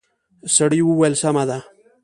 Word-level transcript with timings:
سړي 0.55 0.81
وويل 0.85 1.13
سمه 1.21 1.43
ده. 1.49 1.57